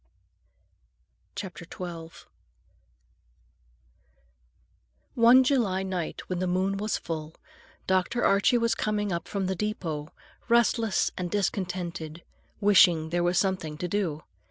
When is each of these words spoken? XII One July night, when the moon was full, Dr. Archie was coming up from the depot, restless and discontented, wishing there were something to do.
XII 1.39 1.51
One 5.13 5.43
July 5.43 5.83
night, 5.83 6.27
when 6.27 6.39
the 6.39 6.47
moon 6.47 6.77
was 6.77 6.97
full, 6.97 7.35
Dr. 7.85 8.25
Archie 8.25 8.57
was 8.57 8.73
coming 8.73 9.11
up 9.11 9.27
from 9.27 9.45
the 9.45 9.53
depot, 9.55 10.11
restless 10.49 11.11
and 11.19 11.29
discontented, 11.29 12.23
wishing 12.59 13.11
there 13.11 13.23
were 13.23 13.35
something 13.35 13.77
to 13.77 13.87
do. 13.87 14.23